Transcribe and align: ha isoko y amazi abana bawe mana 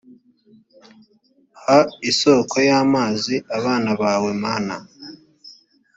ha 1.63 1.79
isoko 2.09 2.55
y 2.69 2.71
amazi 2.83 3.35
abana 3.57 3.91
bawe 4.01 4.29
mana 4.43 4.75